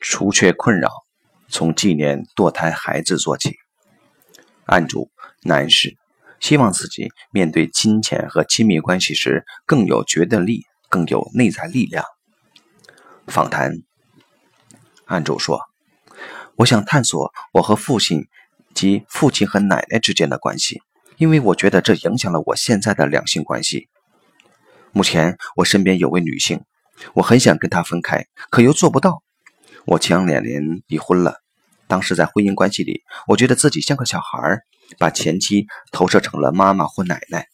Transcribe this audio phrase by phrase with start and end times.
[0.00, 0.88] 除却困扰，
[1.48, 3.56] 从纪念堕胎孩子做起。
[4.66, 5.10] 案主
[5.42, 5.96] 男士
[6.40, 12.04] 希望自己面对金钱和亲密关系时更有决断力，更有内在力量。
[13.26, 13.72] 访谈。
[15.06, 15.62] 案主说
[16.56, 18.28] ：“我想探索我和父亲
[18.74, 20.82] 及父亲和奶奶之间的关系，
[21.16, 23.88] 因为我觉得这影响了我现在的两性关系。
[24.92, 26.62] 目前我身边有位女性，
[27.14, 29.22] 我很想跟她分开，可又做不到。
[29.90, 31.36] 我前两年离婚了，
[31.86, 34.58] 当时在婚姻关系里，我觉得自己像个小孩，
[34.98, 37.46] 把前妻投射成了妈妈或奶奶。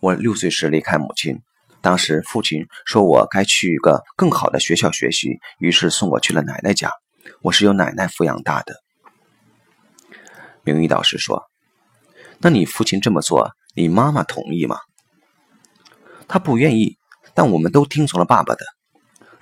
[0.00, 1.38] 我六岁时离开母亲。”
[1.82, 6.90] 当时父亲说我该去一个更好的学校学习，于是送我去了奶奶家。
[7.42, 8.76] 我是由奶奶抚养大的。
[10.62, 11.42] 名誉导师说
[12.40, 14.78] ：“那你父亲这么做，你妈妈同意吗？”
[16.26, 16.96] 他不愿意，
[17.34, 18.64] 但我们都听从了爸爸的。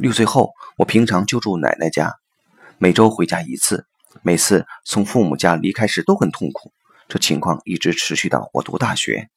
[0.03, 2.17] 六岁后，我平常就住奶奶家，
[2.79, 3.87] 每周回家一次。
[4.23, 6.73] 每次从父母家离开时都很痛苦，
[7.07, 9.29] 这情况一直持续到我读大学。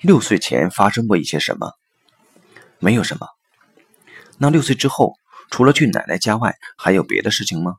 [0.00, 1.72] 六岁前发生过一些什么？
[2.78, 3.26] 没有什么。
[4.38, 5.14] 那六岁之后，
[5.50, 7.74] 除了去奶奶家外，还有别的事情吗？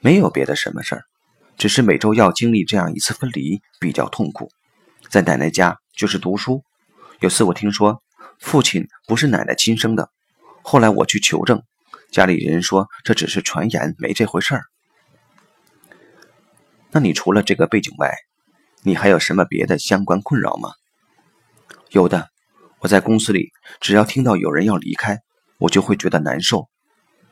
[0.00, 1.04] 没有别的什么事儿，
[1.56, 4.50] 只是每周要经历这样一次分离，比较痛苦。
[5.08, 6.62] 在奶奶家就是读书。
[7.20, 8.02] 有次我听说
[8.38, 10.10] 父亲不是奶奶亲生的，
[10.62, 11.62] 后来我去求证，
[12.10, 14.64] 家里人说这只是传言，没这回事儿。
[16.90, 18.14] 那你除了这个背景外，
[18.82, 20.70] 你还有什么别的相关困扰吗？
[21.90, 22.30] 有的，
[22.78, 25.18] 我在公司里，只要听到有人要离开，
[25.58, 26.68] 我就会觉得难受。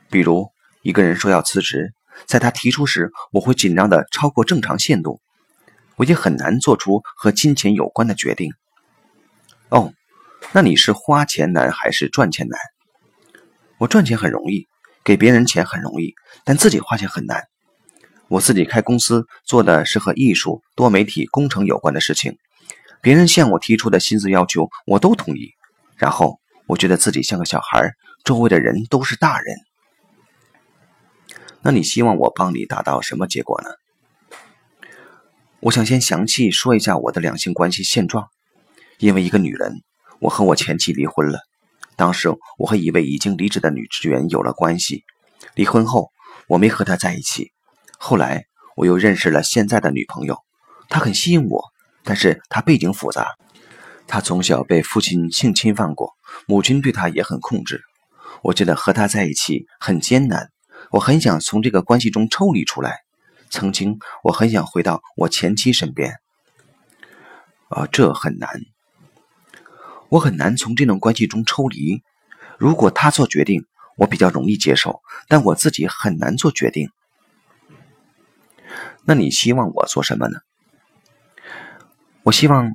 [0.09, 1.93] 比如一个人说要辞职，
[2.25, 5.21] 在他提出时，我会紧张的超过正常限度，
[5.95, 8.53] 我也很难做出和金钱有关的决定。
[9.69, 9.93] 哦，
[10.53, 12.59] 那你是花钱难还是赚钱难？
[13.77, 14.67] 我赚钱很容易，
[15.03, 17.43] 给别人钱很容易，但自己花钱很难。
[18.29, 22.37] 我自己开公司做的是和艺术、多媒体、工程有关的事情。
[23.01, 25.51] 别人向我提出的薪资要求，我都同意。
[25.95, 27.91] 然后我觉得自己像个小孩，
[28.23, 29.57] 周围的人都是大人。
[31.61, 33.69] 那你希望我帮你达到什么结果呢？
[35.59, 38.27] 我想先详细说一下我的两性关系现状。
[38.97, 39.83] 因为一个女人，
[40.19, 41.39] 我和我前妻离婚了。
[41.95, 45.03] 当时我和一位已经离职的女职员有了关系。
[45.55, 46.11] 离婚后，
[46.47, 47.51] 我没和她在一起。
[47.97, 48.45] 后来
[48.75, 50.37] 我又认识了现在的女朋友，
[50.89, 51.63] 她很吸引我。
[52.03, 53.35] 但是她背景复杂，
[54.07, 56.13] 她从小被父亲性侵犯过，
[56.45, 57.81] 母亲对她也很控制。
[58.43, 60.51] 我觉得和他在一起很艰难，
[60.91, 62.99] 我很想从这个关系中抽离出来。
[63.49, 66.13] 曾经我很想回到我前妻身边，
[67.69, 68.49] 啊，这很难，
[70.09, 72.01] 我很难从这种关系中抽离。
[72.57, 73.65] 如果他做决定，
[73.97, 76.89] 我比较容易接受，但我自己很难做决定。
[79.05, 80.39] 那你希望我做什么呢？
[82.23, 82.73] 我希望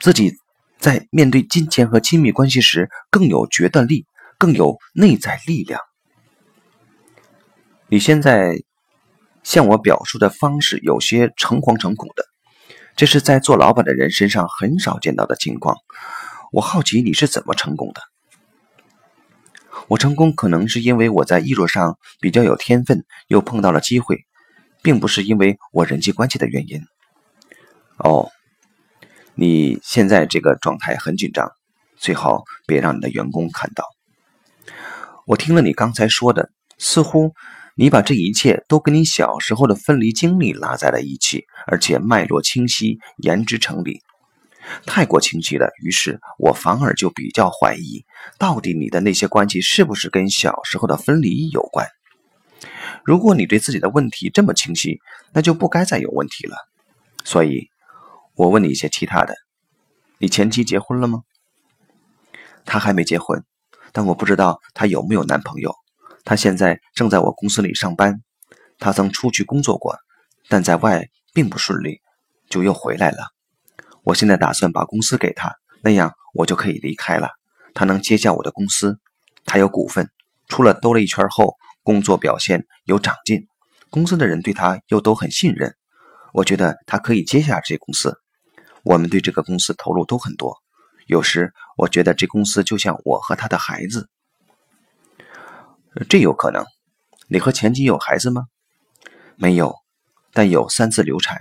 [0.00, 0.34] 自己
[0.78, 4.06] 在面对金钱和亲密关系时更有决断力，
[4.38, 5.80] 更有内在力量。
[7.88, 8.62] 你现在
[9.42, 12.24] 向我表述的方式有些诚惶诚恐的，
[12.96, 15.76] 这是在做老板的人身上很少见到的情况。
[16.52, 18.00] 我好奇你是怎么成功的？
[19.88, 24.24] 我成功可能是因为我在艺术上比较有天分，又碰到了机会，
[24.82, 26.82] 并不是因为我人际关系的原因。
[27.98, 28.30] 哦。
[29.40, 31.52] 你现在这个状态很紧张，
[31.96, 33.84] 最好别让你的员工看到。
[35.26, 37.32] 我听了你刚才说的，似乎
[37.76, 44.00] 你把这一切都跟你小时候的分离经历拉在了一起，而且脉络清晰，言之成理，
[44.86, 45.68] 太过清晰了。
[45.82, 48.04] 于是我反而就比较怀疑，
[48.38, 51.86] 到底你的那些关系是不是跟小时候的分离有关？
[53.04, 55.00] 如果你对自己的问题这么清晰，
[55.32, 56.56] 那就不该再有问题了。
[57.24, 57.70] 所以。
[58.38, 59.34] 我问你一些其他的，
[60.18, 61.22] 你前妻结婚了吗？
[62.64, 63.42] 她还没结婚，
[63.90, 65.74] 但我不知道她有没有男朋友。
[66.24, 68.22] 她现在正在我公司里上班，
[68.78, 69.98] 她曾出去工作过，
[70.48, 72.00] 但在外并不顺利，
[72.48, 73.32] 就又回来了。
[74.08, 77.28] 我现在打算把公司给他，那样我就可以离开了，
[77.74, 78.98] 他能接下我的公司。
[79.44, 80.08] 他有股份，
[80.48, 83.48] 出了兜了一圈后，工作表现有长进，
[83.90, 85.74] 公司的人对他又都很信任，
[86.32, 88.18] 我觉得他可以接下这公司。
[88.82, 90.56] 我们对这个公司投入都很多，
[91.06, 94.08] 有时我觉得这公司就像我和他的孩子。
[96.08, 96.64] 这有可能。
[97.28, 98.46] 你和前妻有孩子吗？
[99.36, 99.74] 没有，
[100.32, 101.36] 但有三次流产。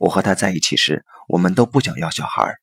[0.00, 2.56] 我和他在一起时，我们都不想要小孩。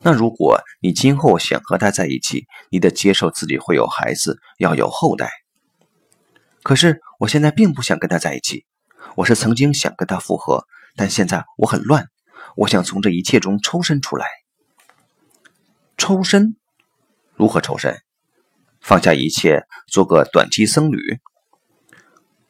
[0.00, 5.30] 那如果你今后想和他在一起，你得接受自己会有孩子，要有后代。
[6.62, 8.66] 可是我现在并不想跟他在一起，
[9.16, 12.08] 我是曾经想跟他复合，但现在我很乱，
[12.54, 14.26] 我想从这一切中抽身出来。
[15.96, 16.56] 抽身？
[17.34, 18.02] 如何抽身？
[18.82, 21.20] 放下一切，做个短期僧侣？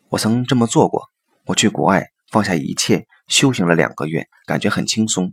[0.09, 1.09] 我曾这么做过，
[1.45, 5.33] 我去国外放下一切，修行了两个月，感觉很轻松。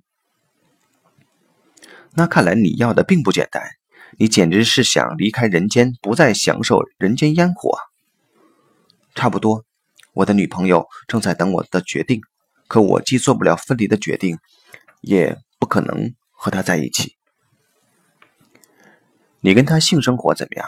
[2.14, 3.64] 那看来你要的并不简单，
[4.18, 7.78] 你简直是想离开人间，不再享受人间烟火。
[9.14, 9.66] 差不多，
[10.14, 12.22] 我的女朋友正在等我的决定，
[12.68, 14.38] 可我既做不了分离的决定，
[15.02, 17.18] 也不可能和她在一起。
[19.42, 20.66] 你跟她性生活怎么样？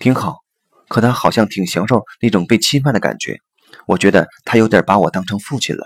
[0.00, 0.40] 挺好，
[0.88, 3.40] 可她好像挺享受那种被侵犯的感觉。
[3.86, 5.84] 我觉得他有点把我当成父亲了。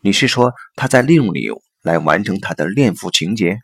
[0.00, 1.48] 你是说他在利用你？
[1.82, 3.58] 来完成他的恋父情节，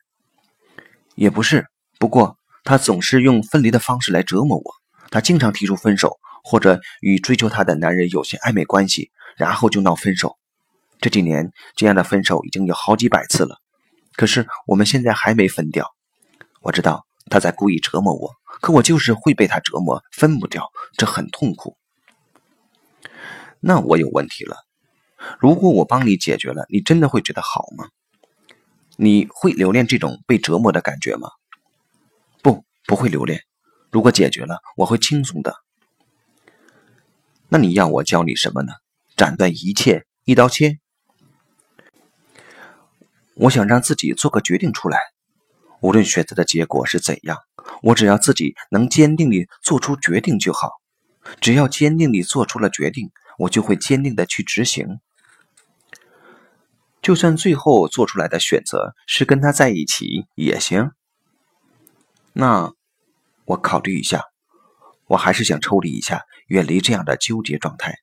[1.14, 1.64] 也不是。
[1.98, 4.74] 不过他总是用分离的方式来折磨我。
[5.10, 10.36] 他经常提出分手，或者与追求他的男人有些暧昧关系，然后就闹分手。
[11.00, 13.56] 这几年这样的分手已经有好几百次了。
[14.16, 15.90] 可是我们现在还没分掉。
[16.60, 21.78] 我知道他在故意折磨我，可我就是会被他折磨，分不掉，这很痛苦。
[23.60, 24.56] 那我有问题了。
[25.38, 27.88] 如果我帮你解决了，你真的会觉得好吗？
[28.96, 31.28] 你会留恋这种被折磨的感觉吗？
[32.42, 33.42] 不，不会留恋。
[33.90, 35.54] 如果解决了，我会轻松的。
[37.48, 38.72] 那你要我教你什么呢？
[39.16, 40.78] 斩断一切，一刀切。
[43.34, 44.98] 我想让自己做个决定出来，
[45.80, 47.38] 无论选择的结果是怎样，
[47.82, 50.72] 我只要自己能坚定地做出决定就好。
[51.40, 55.00] 只要坚定地做出了决定，我就会坚定地去执行。
[57.02, 60.90] 就算最后做出来的选择是跟他在一起也行。
[62.32, 62.72] 那
[63.46, 64.24] 我考虑一下，
[65.06, 67.94] 我还是想抽离一下，远离这样的纠结状态。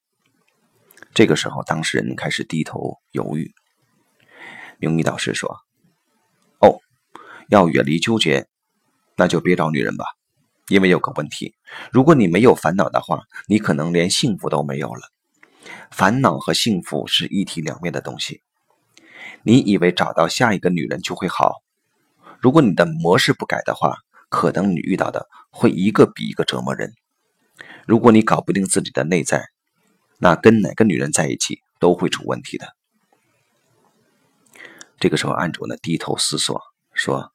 [1.13, 3.53] 这个时候，当事人开始低头犹豫。
[4.79, 5.59] 明玉导师说：“，
[7.49, 8.47] 要远离纠结，
[9.15, 10.05] 那就别找女人吧。
[10.67, 11.55] 因为有个问题，
[11.91, 15.01] 如果你没有烦恼的话，你可能连幸福都没有了。
[15.91, 18.41] 烦恼和幸福是一体两面的东西。”
[19.43, 21.61] 你以为找到下一个女人就会好？
[22.41, 23.97] 如果你的模式不改的话，
[24.29, 26.93] 可能你遇到的会一个比一个折磨人。
[27.85, 29.47] 如果你搞不定自己的内在，
[30.17, 32.75] 那跟哪个女人在一起都会出问题的。
[34.99, 36.61] 这个时候，案主呢低头思索，
[36.93, 37.31] 说：“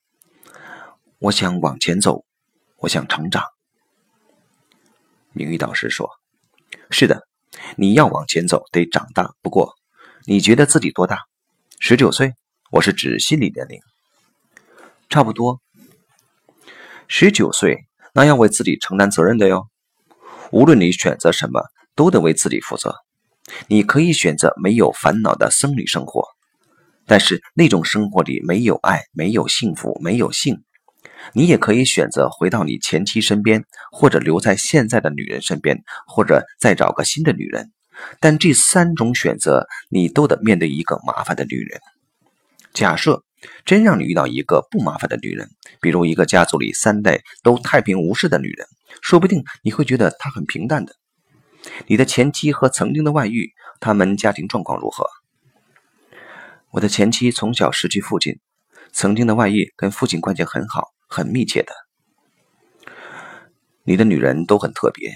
[1.22, 2.24] 我想往前走，
[2.78, 3.44] 我想成长。”
[5.30, 6.10] 明玉导师说
[6.90, 7.28] ：“是的，
[7.76, 9.32] 你要往前走，得长大。
[9.40, 9.72] 不过，
[10.26, 11.20] 你觉得自己多大？”
[11.78, 12.34] 十九岁，
[12.72, 13.80] 我是指心理年龄，
[15.08, 15.60] 差不多。
[17.06, 19.68] 十九岁，那要为自己承担责任的哟。
[20.50, 21.62] 无论你选择什么，
[21.94, 22.96] 都得为自己负责。
[23.68, 26.26] 你可以选择没有烦恼的僧侣生活，
[27.06, 30.64] 但是那种生活里没有爱，没有幸福，没有性。
[31.32, 37.72] 你也可以选择回到你前妻身边，或者留在现在的女人身边，或者再找个新的女人。
[38.20, 41.80] 但这三种选择，你都得面对一个麻烦的女人。
[42.72, 43.22] 假设
[43.64, 48.66] 真让你遇到一个不麻烦的女人，比如一个家族里三代都太平无事的女人，
[49.02, 50.94] 说不定你会觉得她很平淡的。
[51.86, 55.06] 你的前妻和曾经的外遇，他们家庭状况如何？
[56.70, 58.40] 我的前妻从小失去父亲，
[58.90, 61.72] 曾经的外遇跟父亲关系很好，很密切的。
[63.84, 65.12] 你的女人都很特别，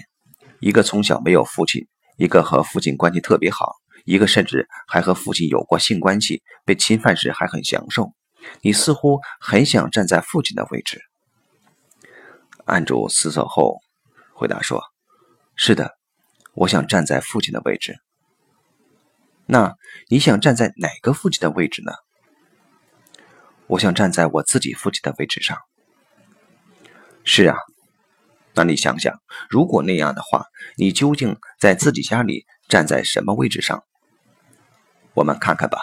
[0.59, 1.87] 一个从小没有父亲。
[2.17, 8.11] 一个和父亲关系特别好，一个甚至还和父亲有过性关系，被侵犯时还很享受。
[8.61, 10.99] 你似乎很想站在父亲的位置。
[12.65, 13.77] 案主思索后
[14.33, 14.81] 回答说
[15.55, 15.95] ：“是的，
[16.55, 17.99] 我想站在父亲的位置。
[19.45, 19.75] 那
[20.09, 21.91] 你想站在哪个父亲的位置呢？”
[23.67, 25.55] 我想站在我自己父亲的位置上。
[27.29, 27.57] 是啊。
[28.53, 29.13] 那你想想，
[29.49, 30.45] 如果那样的话，
[30.77, 33.83] 你究竟在自己家里站在什么位置上？
[35.13, 35.77] 我们看看吧。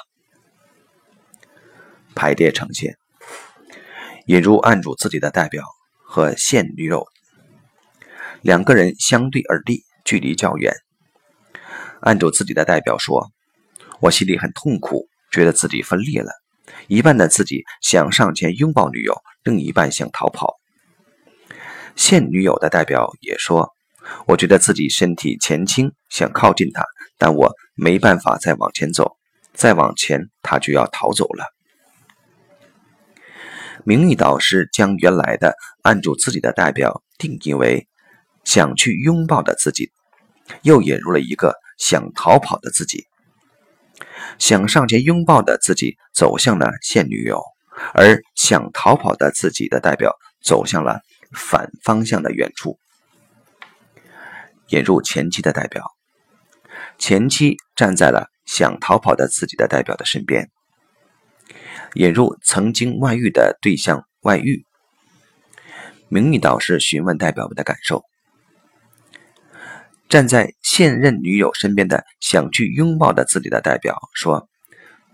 [2.15, 2.97] 排列呈现：
[4.27, 5.65] 引入案主自己的代表
[6.03, 7.07] 和现女友，
[8.41, 10.75] 两个人相对而立，距离较远。
[12.01, 13.31] 案主自己的代表说
[14.01, 16.33] ：“我心里很痛苦，觉得自己分裂了，
[16.89, 20.55] 一半的自己想上前拥抱女友，另一半想逃跑。”
[21.97, 23.71] 现女友的代表也说
[24.27, 26.85] ：“我觉得自己身体前倾，想靠近他，
[27.19, 29.17] 但我没办法再往前走，
[29.53, 31.45] 再往前他就要逃走了。”
[33.85, 37.87] 名誉导师将原来的按住自己的代表定义为
[38.43, 39.91] 想去拥抱的自己，
[40.63, 43.07] 又引入了一个想逃跑的自己。
[44.39, 47.43] 想上前拥抱的自己走向了现女友，
[47.93, 51.01] 而想逃跑的自己的代表走向了
[51.35, 52.79] 反方向的远处。
[54.69, 55.85] 引入前妻的代表，
[56.99, 60.51] 前妻站在了想逃跑的自己的代表的身边。
[61.95, 64.65] 引入曾经外遇的对象外遇，
[66.09, 68.03] 名誉导师询问代表们的感受。
[70.09, 74.49] 站在现任女友身边的想去拥抱的自己的代表说：“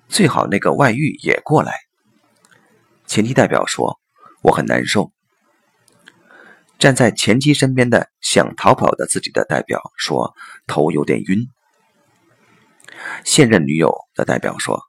[0.09, 1.75] 最好那个外遇也过来。”
[3.07, 3.99] 前妻代表说
[4.43, 5.13] ：“我很难受。”
[6.81, 10.35] 站在前妻身边的想逃跑的自己的代表说
[10.67, 11.47] ：“头有点晕。”
[13.23, 14.83] 现任女友的代表说：“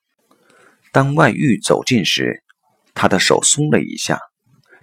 [0.93, 2.43] 当外遇走近时，
[2.93, 4.19] 他的手松了一下。”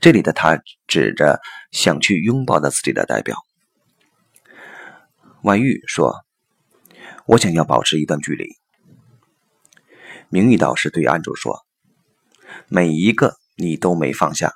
[0.01, 1.41] 这里的他指着
[1.73, 3.37] 想去拥抱的自己的代表。
[5.43, 6.15] 外遇说
[7.27, 8.49] ：“我想要保持一段距离。”
[10.29, 11.65] 名誉导师对安主说
[12.69, 14.53] ：“每一个你都没放下，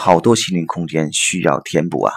[0.00, 2.12] 好多心灵空间需要填补啊。”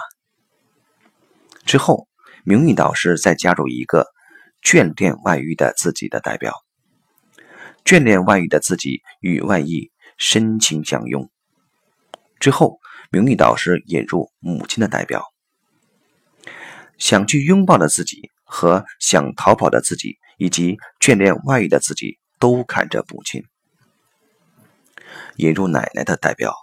[1.66, 2.06] 之后，
[2.44, 4.06] 名誉导师再加入一个
[4.62, 6.54] 眷恋外遇的自己的代表，
[7.84, 11.28] 眷恋外遇的自己与外遇深情相拥。
[12.38, 12.78] 之后，
[13.10, 15.24] 名誉导师引入母亲的代表。
[16.98, 23.42] 想去拥抱的自己和想逃跑的自己，以及眷恋外遇的自己，都看着母亲。
[25.34, 26.54] 引入奶奶的代表，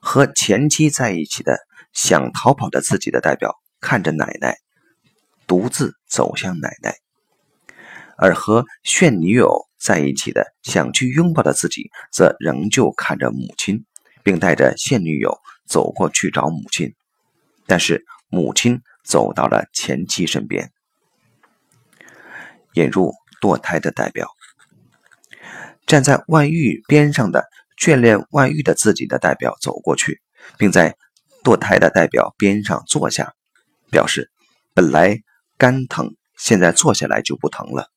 [0.00, 1.58] 和前妻在一起的
[1.92, 4.56] 想逃跑的自己的代表，看着奶奶，
[5.46, 6.92] 独自走向奶奶；
[8.16, 13.84] 而和现女友在一起的想去拥抱的自己，则仍旧看着母亲，
[14.22, 16.94] 并带着现女友走过去找母亲，
[17.66, 18.04] 但是。
[18.30, 20.70] 母亲走到了前妻身边，
[22.74, 24.28] 引入堕胎的代表，
[25.86, 27.48] 站在外遇边上的
[27.80, 30.20] 眷恋外遇的自己的代表走过去，
[30.58, 30.96] 并在
[31.44, 33.34] 堕胎的代表边上坐下，
[33.90, 34.30] 表示
[34.74, 35.20] 本来
[35.56, 37.90] 肝疼，现在坐下来就不疼了。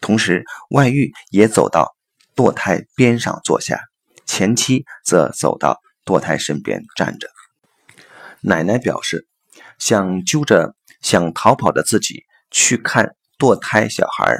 [0.00, 1.96] 同时，外遇也走到
[2.34, 3.80] 堕胎边上坐下，
[4.26, 7.28] 前妻则走到堕胎身边站着。
[8.40, 9.26] 奶奶表示。
[9.78, 14.38] 想揪着想逃跑的自己去看堕胎小孩，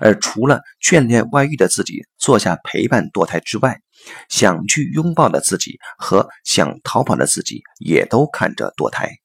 [0.00, 3.80] 而除了眷恋外遇的自己坐下陪伴堕胎之外，
[4.28, 9.16] 想去拥抱的自己和想逃跑的自己也都看着堕胎。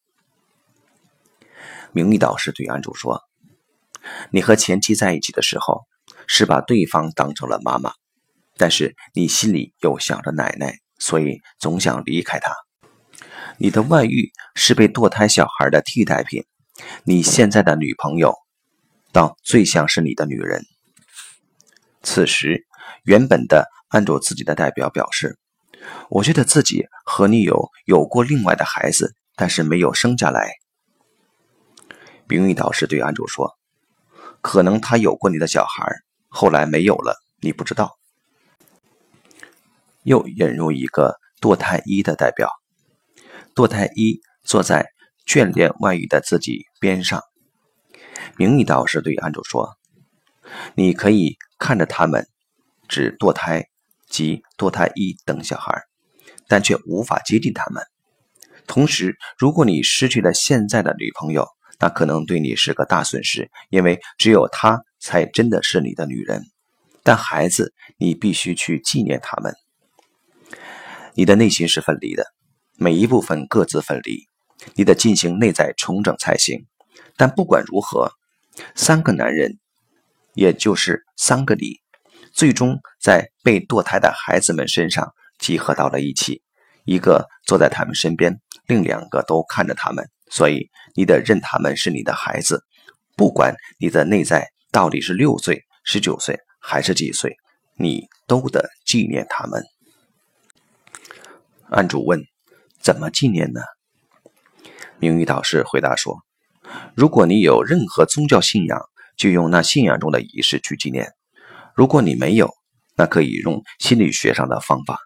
[1.91, 3.21] 明玉导师对安主说
[4.31, 5.81] ：“你和前妻在一起的时候，
[6.27, 7.93] 是把对方当成了妈妈，
[8.57, 12.53] 但是你心里又想着奶奶，所以总想离开她。”
[13.57, 16.45] 你的外遇是被堕胎小孩的替代品，
[17.03, 18.33] 你现在的女朋友，
[19.11, 20.65] 到最像是你的女人。
[22.01, 22.65] 此时，
[23.03, 25.37] 原本的按住自己的代表表示
[26.09, 30.53] ：“我觉得自己和女友有过另外的孩子，但是没有生下来。”
[32.27, 33.57] 名誉导师对安主说
[34.41, 35.91] ：“可能他有过你的小孩，
[36.27, 37.97] 后来没有了，你不知道。”
[40.03, 42.49] 又引入一个堕胎一的代表。
[43.53, 44.87] 堕胎一坐在
[45.27, 47.21] 眷恋外遇的自己边上，
[48.39, 49.75] 名誉导师对安主说
[50.73, 52.25] ：“你可以看着他们，
[52.87, 53.67] 指堕胎
[54.07, 55.83] 及堕胎一等小孩，
[56.47, 57.83] 但却无法接近他们。
[58.65, 61.49] 同时，如果你失去了现在的女朋友，
[61.81, 66.45] 那可能对你是个大损失，因为只有她才真的是你的女人。
[67.03, 69.53] 但孩子，你必须去纪念他们。
[71.13, 72.23] 你的内心是分离的。”
[72.81, 74.29] 每一部分各自分离，
[74.75, 76.65] 你得进行内在重整才行。
[77.17, 78.13] 但不管如何，
[78.75, 79.59] 三个男人，
[80.33, 81.79] 也就是三个你，
[82.33, 86.41] 最终在被堕胎的孩子们身上集合到了一起。
[86.85, 90.09] 一个坐在他们身边，另两个都看着他们。
[90.29, 92.63] 所以你得认他们是你的孩子，
[93.15, 97.35] 不管你的内在到底是六岁、十九岁还是几岁，
[97.75, 99.63] 你都得纪念他们。
[101.69, 102.23] 案主问。
[102.81, 103.59] 怎么纪念呢？
[104.99, 106.23] 名誉导师回答说
[106.95, 108.79] ：“如果你有任何宗教信仰，
[109.17, 111.05] 就用那信仰中的仪式去纪念；
[111.75, 112.53] 如果你没有，
[112.95, 114.99] 那可以用心理学上的方法。”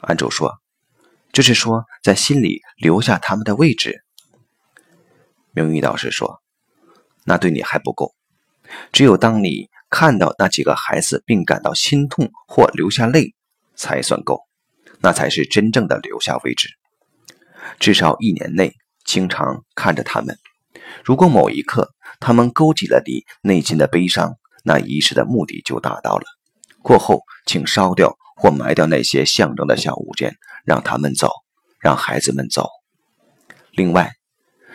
[0.00, 0.52] 安主说
[1.32, 4.04] ：“这是说在心里留下他们的位置。”
[5.52, 6.42] 明玉导师说
[7.24, 8.14] ：“那对你还不够，
[8.92, 13.34] 只有当你看到那几个孩子并感到心痛或流下泪
[13.76, 14.40] 才算够，
[15.00, 16.68] 那才是真正的留下位置。
[17.78, 20.38] 至少一年内，经常看着他们。
[21.04, 26.24] 如果某一刻他们勾起了你内心的悲伤，那仪式的目的就达到了。
[26.82, 31.30] 过后，请烧掉或埋掉那些象征的小物件，让他们走，
[31.80, 32.68] 让孩子们走。
[33.72, 34.12] 另外，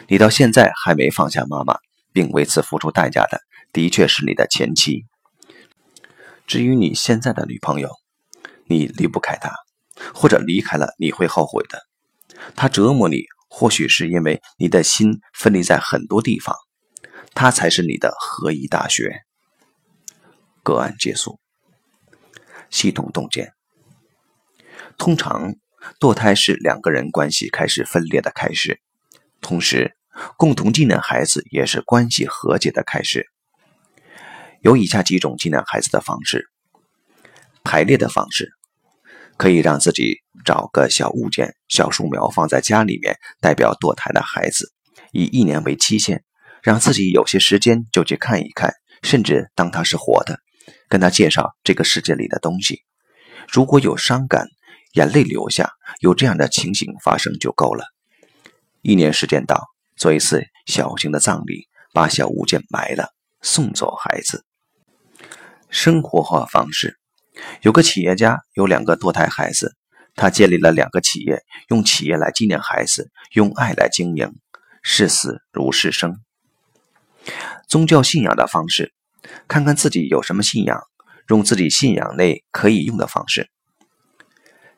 [0.07, 1.77] 你到现在还没放下妈妈，
[2.11, 5.05] 并为此付出代价的，的确是你的前妻。
[6.47, 7.91] 至于你现在的女朋友，
[8.65, 9.53] 你离不开她，
[10.13, 11.79] 或者离开了你会后悔的。
[12.55, 16.55] 她折磨你，或许是因为你的心分离在很多地方，
[17.33, 19.21] 它才是你的合一大学。
[20.63, 21.39] 个案结束。
[22.69, 23.53] 系统洞见。
[24.97, 25.55] 通常，
[25.99, 28.79] 堕胎是两个人关系开始分裂的开始，
[29.41, 29.95] 同时，
[30.37, 33.25] 共同纪念孩子也是关系和解的开始。
[34.61, 36.49] 有以下几种纪念孩子的方式：
[37.63, 38.51] 排列的方式，
[39.39, 44.73] 可以让自己找个小物件、小树苗放在家里面，代表堕胎的孩子，
[45.13, 46.23] 以一年为期限，
[46.61, 50.41] 让自己有些时间就去看一看，甚至当他是活的。
[50.89, 52.81] 跟他介绍这个世界里的东西，
[53.47, 54.45] 如果有伤感，
[54.95, 57.85] 眼泪流下，有这样的情形发生就够了。
[58.81, 64.43] 一年时间到，做一次小型的葬礼，把小物件埋了，送走孩子。
[65.69, 66.98] 生活化方式，
[67.61, 69.75] 有个企业家有两个堕胎孩子，
[70.15, 74.33] 他建立了两个企业，用企业来纪念孩子，用爱来经营，
[74.81, 76.19] 视死如是生。
[77.67, 78.93] 宗教信仰的方式。
[79.49, 80.81] 看看自己有什么信仰，
[81.27, 83.49] 用自己信仰内可以用的方式。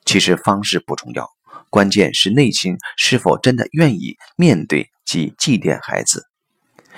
[0.04, 1.30] 其实方式不重要，
[1.70, 6.26] 关键是内心是否真的愿意面对及祭奠孩子。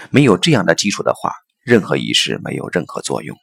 [0.10, 3.38] 没有这样的基础的话，任何仪式没有任何作用。